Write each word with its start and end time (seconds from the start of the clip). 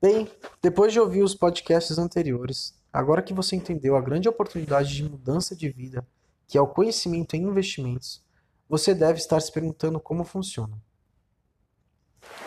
Bem, 0.00 0.30
depois 0.62 0.92
de 0.92 1.00
ouvir 1.00 1.24
os 1.24 1.34
podcasts 1.34 1.98
anteriores, 1.98 2.78
agora 2.92 3.20
que 3.20 3.34
você 3.34 3.56
entendeu 3.56 3.96
a 3.96 4.00
grande 4.00 4.28
oportunidade 4.28 4.94
de 4.94 5.02
mudança 5.02 5.56
de 5.56 5.68
vida 5.68 6.06
que 6.46 6.56
é 6.56 6.60
o 6.60 6.66
conhecimento 6.66 7.34
em 7.34 7.42
investimentos, 7.42 8.24
você 8.68 8.94
deve 8.94 9.18
estar 9.18 9.38
se 9.38 9.52
perguntando 9.52 10.00
como 10.00 10.24
funciona. 10.24 10.80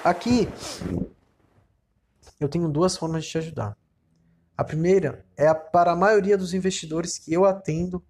Aqui 0.03 0.47
eu 2.39 2.49
tenho 2.49 2.67
duas 2.67 2.97
formas 2.97 3.25
de 3.25 3.29
te 3.29 3.37
ajudar. 3.37 3.77
A 4.57 4.63
primeira 4.63 5.25
é 5.37 5.53
para 5.53 5.91
a 5.91 5.95
maioria 5.95 6.37
dos 6.37 6.53
investidores 6.53 7.19
que 7.19 7.31
eu 7.31 7.45
atendo 7.45 8.03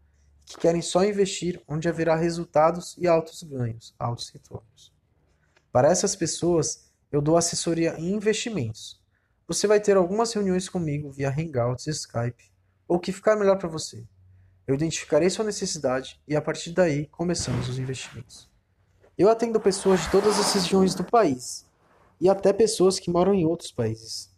que 0.46 0.58
querem 0.58 0.82
só 0.82 1.04
investir 1.04 1.62
onde 1.68 1.90
haverá 1.90 2.16
resultados 2.16 2.96
e 2.98 3.08
altos 3.08 3.44
ganhos, 3.44 3.94
altos 3.98 4.30
retornos. 4.30 4.94
Para 5.72 5.90
essas 5.90 6.16
pessoas, 6.16 6.92
eu 7.12 7.22
dou 7.22 7.38
assessoria 7.38 7.96
em 7.98 8.14
investimentos. 8.14 9.01
Você 9.52 9.68
vai 9.68 9.82
ter 9.82 9.98
algumas 9.98 10.32
reuniões 10.32 10.70
comigo 10.70 11.12
via 11.12 11.30
Hangouts, 11.30 11.86
Skype, 11.86 12.50
ou 12.88 12.96
o 12.96 13.00
que 13.02 13.12
ficar 13.12 13.36
melhor 13.36 13.58
para 13.58 13.68
você. 13.68 14.02
Eu 14.66 14.76
identificarei 14.76 15.30
sua 15.30 15.44
necessidade 15.44 16.22
e 16.26 16.38
a 16.38 16.42
partir 16.42 16.72
daí 16.72 17.08
começamos 17.08 17.68
os 17.68 17.78
investimentos. 17.78 18.50
Eu 19.18 19.28
atendo 19.28 19.60
pessoas 19.60 20.04
de 20.04 20.10
todas 20.10 20.40
as 20.40 20.54
regiões 20.54 20.96
do 20.96 21.04
país 21.04 21.70
e 22.18 22.30
até 22.30 22.54
pessoas 22.54 22.98
que 22.98 23.12
moram 23.12 23.34
em 23.34 23.46
outros 23.46 23.74
países. 23.74 24.34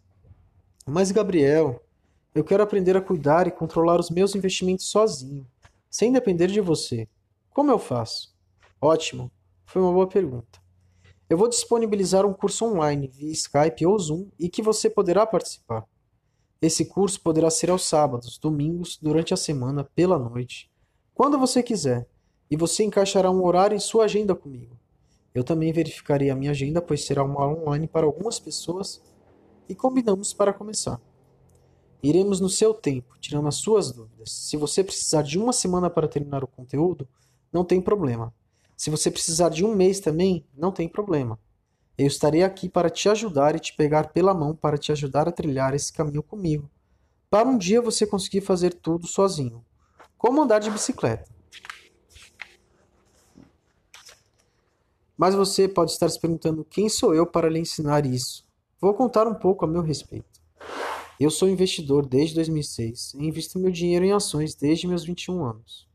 Mas, 0.83 1.11
Gabriel, 1.11 1.85
eu 2.33 2.43
quero 2.43 2.63
aprender 2.63 2.97
a 2.97 3.01
cuidar 3.01 3.45
e 3.45 3.51
controlar 3.51 3.99
os 3.99 4.09
meus 4.09 4.33
investimentos 4.33 4.89
sozinho, 4.89 5.45
sem 5.91 6.11
depender 6.11 6.47
de 6.47 6.59
você. 6.59 7.07
Como 7.51 7.69
eu 7.69 7.77
faço? 7.77 8.35
Ótimo, 8.81 9.31
foi 9.63 9.79
uma 9.79 9.93
boa 9.93 10.07
pergunta. 10.07 10.62
Eu 11.33 11.37
vou 11.39 11.49
disponibilizar 11.49 12.27
um 12.27 12.31
curso 12.31 12.63
online 12.63 13.07
via 13.07 13.31
Skype 13.31 13.87
ou 13.87 13.97
Zoom 13.97 14.27
e 14.37 14.47
que 14.47 14.61
você 14.61 14.87
poderá 14.87 15.25
participar. 15.25 15.83
Esse 16.61 16.85
curso 16.85 17.19
poderá 17.19 17.49
ser 17.49 17.71
aos 17.71 17.85
sábados, 17.85 18.37
domingos, 18.37 18.99
durante 19.01 19.33
a 19.33 19.37
semana, 19.37 19.83
pela 19.83 20.19
noite, 20.19 20.71
quando 21.11 21.39
você 21.39 21.63
quiser, 21.63 22.07
e 22.51 22.55
você 22.55 22.83
encaixará 22.83 23.31
um 23.31 23.43
horário 23.43 23.75
em 23.75 23.79
sua 23.79 24.05
agenda 24.05 24.35
comigo. 24.35 24.77
Eu 25.33 25.43
também 25.43 25.73
verificarei 25.73 26.29
a 26.29 26.35
minha 26.35 26.51
agenda, 26.51 26.79
pois 26.79 27.03
será 27.03 27.23
uma 27.23 27.41
aula 27.41 27.59
online 27.63 27.87
para 27.87 28.05
algumas 28.05 28.37
pessoas 28.37 29.01
e 29.67 29.73
combinamos 29.73 30.35
para 30.35 30.53
começar. 30.53 31.01
Iremos 32.03 32.39
no 32.39 32.47
seu 32.47 32.75
tempo, 32.75 33.17
tirando 33.19 33.47
as 33.47 33.55
suas 33.55 33.91
dúvidas. 33.91 34.31
Se 34.31 34.55
você 34.55 34.83
precisar 34.83 35.23
de 35.23 35.39
uma 35.39 35.51
semana 35.51 35.89
para 35.89 36.07
terminar 36.07 36.43
o 36.43 36.47
conteúdo, 36.47 37.07
não 37.51 37.65
tem 37.65 37.81
problema. 37.81 38.31
Se 38.75 38.89
você 38.89 39.09
precisar 39.11 39.49
de 39.49 39.63
um 39.63 39.75
mês 39.75 39.99
também, 39.99 40.45
não 40.55 40.71
tem 40.71 40.87
problema. 40.87 41.39
Eu 41.97 42.07
estarei 42.07 42.43
aqui 42.43 42.67
para 42.67 42.89
te 42.89 43.07
ajudar 43.07 43.55
e 43.55 43.59
te 43.59 43.75
pegar 43.75 44.09
pela 44.09 44.33
mão 44.33 44.55
para 44.55 44.77
te 44.77 44.91
ajudar 44.91 45.27
a 45.27 45.31
trilhar 45.31 45.75
esse 45.75 45.93
caminho 45.93 46.23
comigo, 46.23 46.69
para 47.29 47.47
um 47.47 47.57
dia 47.57 47.81
você 47.81 48.05
conseguir 48.05 48.41
fazer 48.41 48.73
tudo 48.73 49.07
sozinho, 49.07 49.63
como 50.17 50.41
andar 50.41 50.59
de 50.59 50.71
bicicleta. 50.71 51.31
Mas 55.15 55.35
você 55.35 55.67
pode 55.67 55.91
estar 55.91 56.09
se 56.09 56.19
perguntando 56.19 56.65
quem 56.65 56.89
sou 56.89 57.13
eu 57.13 57.27
para 57.27 57.49
lhe 57.49 57.59
ensinar 57.59 58.05
isso. 58.05 58.43
Vou 58.81 58.93
contar 58.93 59.27
um 59.27 59.35
pouco 59.35 59.63
a 59.63 59.67
meu 59.67 59.81
respeito. 59.81 60.41
Eu 61.19 61.29
sou 61.29 61.47
investidor 61.47 62.05
desde 62.05 62.35
2006 62.35 63.13
e 63.13 63.25
invisto 63.25 63.59
meu 63.59 63.71
dinheiro 63.71 64.03
em 64.03 64.11
ações 64.11 64.55
desde 64.55 64.87
meus 64.87 65.05
21 65.05 65.45
anos. 65.45 65.87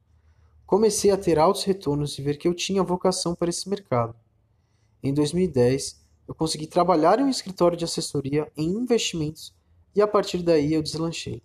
Comecei 0.68 1.10
a 1.10 1.16
ter 1.16 1.38
altos 1.38 1.64
retornos 1.64 2.18
e 2.18 2.22
ver 2.22 2.36
que 2.36 2.46
eu 2.46 2.52
tinha 2.52 2.82
vocação 2.82 3.34
para 3.34 3.48
esse 3.48 3.66
mercado. 3.70 4.14
Em 5.02 5.14
2010, 5.14 5.98
eu 6.28 6.34
consegui 6.34 6.66
trabalhar 6.66 7.18
em 7.18 7.22
um 7.22 7.30
escritório 7.30 7.74
de 7.74 7.86
assessoria 7.86 8.52
em 8.54 8.68
investimentos 8.68 9.56
e 9.96 10.02
a 10.02 10.06
partir 10.06 10.42
daí 10.42 10.74
eu 10.74 10.82
deslanchei. 10.82 11.42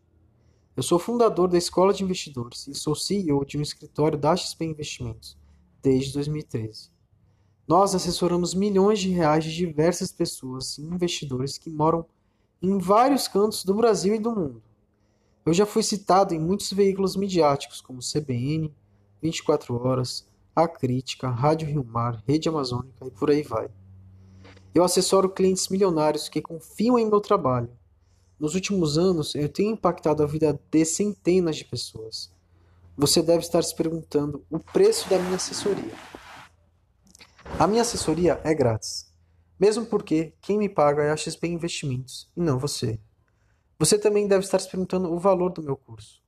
Eu 0.75 0.83
sou 0.83 0.99
fundador 0.99 1.47
da 1.47 1.57
Escola 1.57 1.93
de 1.93 2.03
Investidores 2.03 2.67
e 2.67 2.75
sou 2.75 2.95
CEO 2.95 3.45
de 3.45 3.57
um 3.57 3.61
escritório 3.61 4.17
da 4.17 4.35
XP 4.35 4.65
Investimentos 4.65 5.37
desde 5.81 6.11
2013. 6.15 6.89
Nós 7.65 7.95
assessoramos 7.95 8.53
milhões 8.53 8.99
de 8.99 9.07
reais 9.07 9.45
de 9.45 9.55
diversas 9.55 10.11
pessoas 10.11 10.77
e 10.77 10.81
investidores 10.81 11.57
que 11.57 11.69
moram 11.69 12.05
em 12.61 12.77
vários 12.77 13.29
cantos 13.29 13.63
do 13.63 13.73
Brasil 13.73 14.15
e 14.15 14.19
do 14.19 14.35
mundo. 14.35 14.61
Eu 15.45 15.53
já 15.53 15.65
fui 15.65 15.81
citado 15.81 16.33
em 16.33 16.39
muitos 16.39 16.73
veículos 16.73 17.15
midiáticos, 17.15 17.79
como 17.79 18.01
CBN, 18.01 18.69
24 19.23 19.81
Horas, 19.81 20.27
A 20.53 20.67
Crítica, 20.67 21.29
Rádio 21.29 21.69
Rio 21.69 21.83
Mar, 21.85 22.21
Rede 22.27 22.49
Amazônica 22.49 23.07
e 23.07 23.09
por 23.09 23.31
aí 23.31 23.41
vai. 23.41 23.69
Eu 24.75 24.83
assessoro 24.83 25.29
clientes 25.29 25.69
milionários 25.69 26.27
que 26.27 26.41
confiam 26.41 26.99
em 26.99 27.05
meu 27.09 27.21
trabalho. 27.21 27.69
Nos 28.37 28.53
últimos 28.53 28.97
anos, 28.97 29.33
eu 29.33 29.47
tenho 29.47 29.71
impactado 29.71 30.21
a 30.21 30.25
vida 30.25 30.59
de 30.69 30.83
centenas 30.83 31.55
de 31.55 31.63
pessoas. 31.63 32.29
Você 32.97 33.21
deve 33.21 33.39
estar 33.39 33.63
se 33.63 33.73
perguntando 33.73 34.43
o 34.51 34.59
preço 34.59 35.09
da 35.09 35.17
minha 35.17 35.37
assessoria. 35.37 35.93
A 37.57 37.65
minha 37.65 37.81
assessoria 37.81 38.41
é 38.43 38.53
grátis. 38.53 39.09
Mesmo 39.57 39.85
porque 39.85 40.33
quem 40.41 40.57
me 40.57 40.67
paga 40.67 41.03
é 41.03 41.11
a 41.11 41.17
XP 41.17 41.47
Investimentos 41.47 42.29
e 42.35 42.41
não 42.41 42.59
você. 42.59 42.99
Você 43.79 43.97
também 43.97 44.27
deve 44.27 44.43
estar 44.43 44.59
se 44.59 44.69
perguntando 44.69 45.13
o 45.13 45.17
valor 45.17 45.53
do 45.53 45.63
meu 45.63 45.77
curso. 45.77 46.22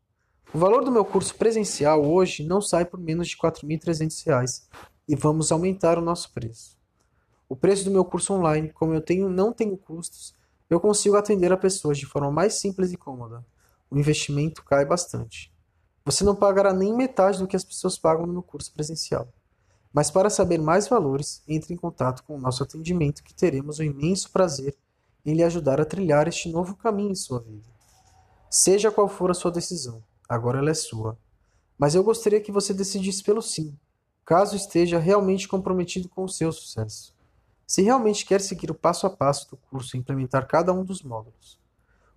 O 0.56 0.58
valor 0.58 0.86
do 0.86 0.90
meu 0.90 1.04
curso 1.04 1.36
presencial 1.36 2.02
hoje 2.06 2.42
não 2.42 2.62
sai 2.62 2.86
por 2.86 2.98
menos 2.98 3.28
de 3.28 3.36
R$ 3.36 3.42
4.300 3.42 4.62
e 5.06 5.14
vamos 5.14 5.52
aumentar 5.52 5.98
o 5.98 6.02
nosso 6.02 6.32
preço. 6.32 6.78
O 7.50 7.58
preço 7.58 7.84
do 7.84 7.92
meu 7.92 8.06
curso 8.06 8.34
online, 8.34 8.70
como 8.70 8.94
eu 8.94 9.02
tenho, 9.02 9.30
não 9.30 9.52
tenho 9.52 9.76
custos, 9.76 10.34
eu 10.70 10.80
consigo 10.80 11.18
atender 11.18 11.52
a 11.52 11.58
pessoas 11.58 11.98
de 11.98 12.06
forma 12.06 12.32
mais 12.32 12.54
simples 12.54 12.94
e 12.94 12.96
cômoda. 12.96 13.46
O 13.92 14.00
investimento 14.00 14.64
cai 14.64 14.86
bastante. 14.86 15.54
Você 16.06 16.24
não 16.24 16.34
pagará 16.34 16.72
nem 16.72 16.96
metade 16.96 17.40
do 17.40 17.48
que 17.48 17.58
as 17.58 17.66
pessoas 17.66 17.98
pagam 17.98 18.26
no 18.26 18.32
meu 18.32 18.42
curso 18.42 18.72
presencial. 18.72 19.28
Mas 19.92 20.10
para 20.10 20.30
saber 20.30 20.60
mais 20.60 20.88
valores, 20.88 21.44
entre 21.46 21.74
em 21.74 21.78
contato 21.78 22.24
com 22.24 22.34
o 22.38 22.40
nosso 22.40 22.64
atendimento 22.64 23.26
que 23.26 23.34
teremos 23.34 23.80
o 23.80 23.84
imenso 23.84 24.32
prazer 24.32 24.74
em 25.26 25.34
lhe 25.34 25.44
ajudar 25.44 25.82
a 25.82 25.86
trilhar 25.86 26.30
este 26.30 26.50
novo 26.50 26.78
caminho 26.78 27.12
em 27.12 27.16
sua 27.16 27.42
vida. 27.42 27.68
Seja 28.50 28.90
qual 28.90 29.10
for 29.10 29.30
a 29.30 29.34
sua 29.34 29.52
decisão, 29.52 30.02
agora 30.28 30.60
ela 30.60 30.70
é 30.70 30.74
sua. 30.74 31.18
Mas 31.78 31.96
eu 31.96 32.04
gostaria 32.04 32.42
que 32.42 32.52
você 32.52 32.74
decidisse 32.74 33.24
pelo 33.24 33.42
sim, 33.42 33.78
caso 34.26 34.56
esteja 34.56 34.98
realmente 34.98 35.48
comprometido 35.48 36.10
com 36.10 36.24
o 36.24 36.30
seu 36.30 36.52
sucesso. 36.52 37.14
Se 37.68 37.82
realmente 37.82 38.26
quer 38.26 38.42
seguir 38.42 38.72
o 38.72 38.76
passo 38.76 39.08
a 39.08 39.10
passo 39.10 39.50
do 39.50 39.58
curso 39.58 39.96
e 39.96 40.00
implementar 40.00 40.48
cada 40.48 40.72
um 40.72 40.84
dos 40.84 41.02
módulos. 41.02 41.60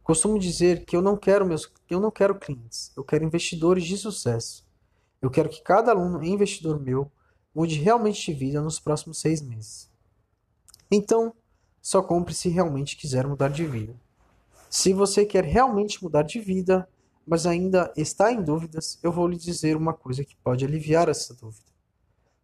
Costumo 0.03 0.39
dizer 0.39 0.85
que 0.85 0.97
eu 0.97 1.03
não 1.03 1.17
quero 1.17 1.47
meus, 1.47 1.71
eu 1.89 2.01
não 2.01 2.11
quero 2.11 2.39
clientes, 2.39 2.93
eu 2.97 3.05
quero 3.05 3.25
investidores 3.25 3.85
de 3.85 3.97
sucesso. 3.97 4.67
Eu 5.21 5.31
quero 5.31 5.49
que 5.49 5.61
cada 5.61 5.91
aluno 5.91 6.25
investidor 6.25 6.81
meu 6.81 7.11
mude 7.55 7.79
realmente 7.79 8.25
de 8.25 8.39
vida 8.39 8.63
nos 8.63 8.79
próximos 8.79 9.21
seis 9.21 9.43
meses. 9.43 9.91
Então, 10.91 11.35
só 11.83 12.03
compre 12.03 12.33
se 12.33 12.49
realmente 12.49 12.97
quiser 12.97 13.27
mudar 13.27 13.49
de 13.49 13.67
vida. 13.67 13.95
Se 14.71 14.93
você 14.93 15.25
quer 15.25 15.45
realmente 15.45 16.03
mudar 16.03 16.23
de 16.23 16.41
vida, 16.41 16.89
mas 17.29 17.47
ainda 17.47 17.93
está 17.97 18.33
em 18.33 18.43
dúvidas, 18.43 18.99
eu 19.03 19.13
vou 19.13 19.29
lhe 19.29 19.37
dizer 19.37 19.77
uma 19.77 19.93
coisa 19.93 20.25
que 20.25 20.35
pode 20.37 20.65
aliviar 20.65 21.09
essa 21.09 21.35
dúvida. 21.35 21.67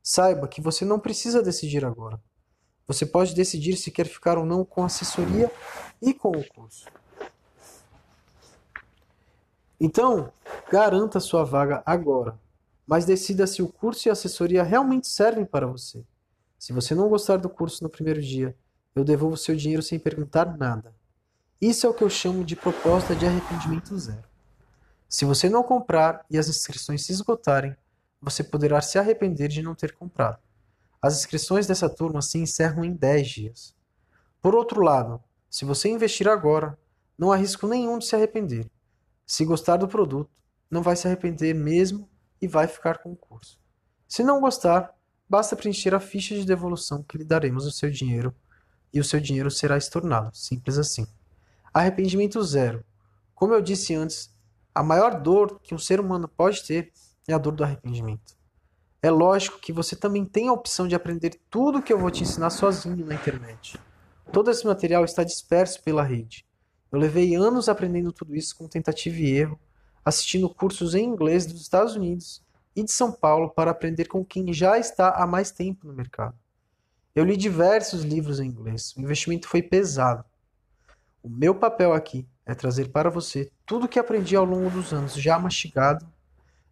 Saiba 0.03 0.47
que 0.47 0.61
você 0.61 0.85
não 0.85 1.01
precisa 1.01 1.43
decidir 1.43 1.85
agora. 1.85 2.21
Você 2.87 3.07
pode 3.07 3.35
decidir 3.35 3.77
se 3.77 3.91
quer 3.91 4.07
ficar 4.07 4.37
ou 4.37 4.45
não 4.45 4.65
com 4.65 4.83
a 4.83 4.87
assessoria 4.87 5.51
e 6.03 6.13
com 6.13 6.31
o 6.31 6.47
curso. 6.47 6.87
Então, 9.81 10.31
garanta 10.71 11.19
sua 11.19 11.45
vaga 11.45 11.83
agora 11.87 12.39
mas 12.87 13.05
decida 13.05 13.47
se 13.47 13.63
o 13.63 13.69
curso 13.69 14.09
e 14.09 14.11
a 14.11 14.13
assessoria 14.13 14.63
realmente 14.63 15.09
servem 15.09 15.45
para 15.45 15.67
você. 15.67 16.05
Se 16.59 16.73
você 16.73 16.95
não 16.95 17.09
gostar 17.09 17.37
do 17.39 17.49
curso 17.49 17.83
no 17.83 17.91
primeiro 17.91 18.21
dia, 18.21 18.57
eu 18.95 19.05
devolvo 19.05 19.37
seu 19.37 19.57
dinheiro 19.57 19.83
sem 19.83 19.99
perguntar 19.99 20.57
nada. 20.57 20.95
Isso 21.61 21.87
é 21.87 21.91
o 21.91 21.95
que 21.95 22.05
eu 22.05 22.11
chamo 22.11 22.45
de 22.45 22.55
proposta 22.55 23.15
de 23.15 23.27
arrependimento 23.27 23.97
zero. 23.99 24.34
Se 25.09 25.25
você 25.25 25.49
não 25.49 25.63
comprar 25.63 26.25
e 26.31 26.39
as 26.39 26.49
inscrições 26.49 27.05
se 27.05 27.13
esgotarem, 27.13 27.77
você 28.21 28.43
poderá 28.43 28.81
se 28.81 28.99
arrepender 28.99 29.49
de 29.49 29.63
não 29.63 29.75
ter 29.75 29.95
comprado. 29.95 30.39
As 31.01 31.19
inscrições 31.19 31.67
dessa 31.67 31.89
turma 31.89 32.23
se 32.23 32.39
encerram 32.39 32.85
em 32.85 32.93
10 32.93 33.29
dias. 33.29 33.77
Por 34.41 34.55
outro 34.55 34.81
lado, 34.81 35.23
se 35.51 35.65
você 35.65 35.89
investir 35.89 36.29
agora, 36.29 36.79
não 37.17 37.31
há 37.31 37.37
risco 37.37 37.69
nenhum 37.69 37.99
de 37.99 38.07
se 38.07 38.17
arrepender. 38.17 38.71
Se 39.27 39.45
gostar 39.45 39.77
do 39.77 39.87
produto, 39.87 40.43
não 40.71 40.83
vai 40.83 40.97
se 40.97 41.07
arrepender 41.07 41.55
mesmo 41.55 42.09
e 42.41 42.49
vai 42.49 42.67
ficar 42.67 42.99
com 42.99 43.13
o 43.13 43.17
curso. 43.17 43.61
Se 44.09 44.23
não 44.25 44.41
gostar, 44.41 44.95
basta 45.29 45.55
preencher 45.55 45.95
a 45.95 46.01
ficha 46.01 46.35
de 46.35 46.45
devolução 46.45 47.03
que 47.03 47.19
lhe 47.19 47.25
daremos 47.25 47.67
o 47.67 47.71
seu 47.71 47.91
dinheiro 47.91 48.35
e 48.93 48.99
o 48.99 49.05
seu 49.05 49.21
dinheiro 49.21 49.51
será 49.51 49.77
estornado. 49.77 50.35
Simples 50.37 50.79
assim. 50.79 51.07
Arrependimento 51.73 52.43
zero. 52.43 52.85
Como 53.35 53.55
eu 53.55 53.61
disse 53.61 53.95
antes, 53.95 54.34
a 54.75 54.83
maior 54.83 55.21
dor 55.21 55.61
que 55.63 55.75
um 55.75 55.79
ser 55.79 56.01
humano 56.01 56.27
pode 56.27 56.67
ter 56.67 56.93
é 57.29 57.33
a 57.33 57.39
dor 57.39 57.53
do 57.53 57.63
arrependimento. 57.63 58.35
É 59.01 59.11
lógico 59.11 59.61
que 59.61 59.73
você 59.73 59.95
também 59.95 60.25
tem 60.25 60.49
a 60.49 60.53
opção 60.53 60.89
de 60.89 60.95
aprender 60.95 61.39
tudo 61.49 61.83
que 61.83 61.93
eu 61.93 61.99
vou 61.99 62.11
te 62.11 62.23
ensinar 62.23 62.51
sozinho 62.51 63.05
na 63.07 63.15
internet. 63.15 63.79
Todo 64.33 64.51
esse 64.51 64.67
material 64.67 65.05
está 65.05 65.23
disperso 65.23 65.83
pela 65.83 66.03
rede. 66.03 66.45
Eu 66.91 66.99
levei 66.99 67.35
anos 67.35 67.69
aprendendo 67.69 68.13
tudo 68.13 68.35
isso 68.35 68.57
com 68.57 68.67
tentativa 68.67 69.17
e 69.17 69.31
erro, 69.31 69.61
assistindo 70.05 70.49
cursos 70.49 70.95
em 70.95 71.05
inglês 71.05 71.47
dos 71.47 71.61
Estados 71.61 71.95
Unidos 71.95 72.43
e 72.75 72.83
de 72.83 72.91
São 72.91 73.13
Paulo 73.13 73.51
para 73.51 73.71
aprender 73.71 74.07
com 74.07 74.25
quem 74.25 74.53
já 74.53 74.79
está 74.79 75.11
há 75.11 75.27
mais 75.27 75.51
tempo 75.51 75.87
no 75.87 75.93
mercado. 75.93 76.37
Eu 77.15 77.25
li 77.25 77.37
diversos 77.37 78.03
livros 78.03 78.41
em 78.41 78.49
inglês. 78.49 78.95
O 78.97 79.01
investimento 79.01 79.49
foi 79.49 79.63
pesado. 79.63 80.25
O 81.23 81.29
meu 81.29 81.55
papel 81.55 81.93
aqui 81.93 82.27
é 82.45 82.55
trazer 82.55 82.91
para 82.91 83.09
você 83.09 83.51
tudo 83.67 83.89
que 83.89 83.99
aprendi 83.99 84.37
ao 84.37 84.45
longo 84.45 84.71
dos 84.71 84.93
anos, 84.93 85.15
já 85.15 85.39
mastigado, 85.39 86.07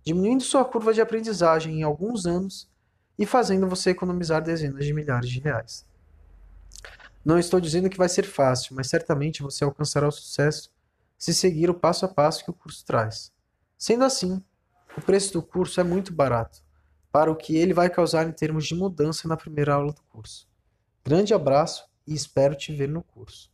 diminuindo 0.05 0.43
sua 0.43 0.65
curva 0.65 0.93
de 0.93 1.01
aprendizagem 1.01 1.81
em 1.81 1.83
alguns 1.83 2.27
anos 2.27 2.69
e 3.19 3.25
fazendo 3.25 3.69
você 3.69 3.91
economizar 3.91 4.43
dezenas 4.43 4.85
de 4.85 4.93
milhares 4.93 5.31
de 5.31 5.41
reais. 5.41 5.87
Não 7.25 7.39
estou 7.39 7.61
dizendo 7.61 7.89
que 7.89 7.97
vai 7.97 8.09
ser 8.09 8.25
fácil, 8.25 8.75
mas 8.75 8.89
certamente 8.89 9.43
você 9.43 9.65
alcançará 9.65 10.09
o 10.09 10.13
sucesso 10.13 10.71
se 11.17 11.33
seguir 11.33 11.71
o 11.71 11.75
passo 11.75 12.05
a 12.05 12.09
passo 12.09 12.45
que 12.45 12.51
o 12.51 12.55
curso 12.55 12.85
traz. 12.85 13.33
Sendo 13.79 14.05
assim, 14.05 14.43
o 14.97 15.01
preço 15.01 15.33
do 15.33 15.43
curso 15.43 15.81
é 15.81 15.85
muito 15.85 16.13
barato 16.13 16.63
para 17.13 17.31
o 17.31 17.37
que 17.37 17.57
ele 17.57 17.73
vai 17.73 17.89
causar 17.89 18.27
em 18.27 18.33
termos 18.33 18.67
de 18.67 18.75
mudança 18.75 19.29
na 19.29 19.37
primeira 19.37 19.75
aula 19.75 19.93
do 19.93 20.03
curso. 20.11 20.49
Grande 21.05 21.33
abraço 21.33 21.89
e 22.07 22.15
espero 22.15 22.57
te 22.57 22.75
ver 22.75 22.89
no 22.89 23.03
curso. 23.03 23.51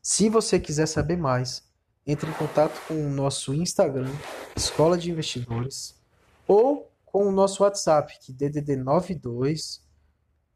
Se 0.00 0.28
você 0.28 0.58
quiser 0.58 0.86
saber 0.86 1.16
mais, 1.16 1.62
entre 2.06 2.28
em 2.28 2.34
contato 2.34 2.80
com 2.86 2.94
o 2.94 3.10
nosso 3.10 3.54
Instagram, 3.54 4.10
Escola 4.56 4.98
de 4.98 5.10
Investidores, 5.10 6.00
ou 6.46 6.90
com 7.04 7.26
o 7.26 7.32
nosso 7.32 7.62
WhatsApp, 7.62 8.18
que 8.20 8.32
DDD 8.32 8.76
92, 8.76 9.82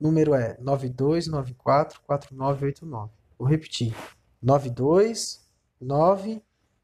número 0.01 0.35
é 0.35 0.57
9294 0.61 2.01
4989. 2.03 3.13
Vou 3.39 3.47
repetir: 3.47 3.95
929 4.43 6.43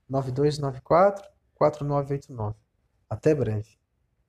9294 0.09 1.29
4989. 1.55 2.57
Até 3.09 3.35
breve. 3.35 3.82